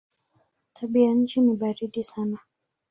[0.73, 2.37] Tabianchi ni baridi sana.